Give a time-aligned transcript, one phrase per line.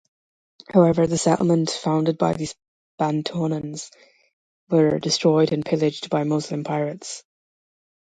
[0.69, 2.55] However, the settlement founded by these
[2.99, 3.91] Bantoanons
[4.67, 7.23] were destroyed and pillaged by Muslim pirates.